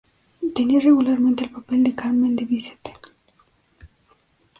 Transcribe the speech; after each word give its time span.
Tenía 0.55 0.79
regularmente 0.79 1.43
el 1.43 1.51
papel 1.51 1.83
de 1.83 1.93
Carmen 1.93 2.35
de 2.35 2.45
Bizet. 2.45 2.91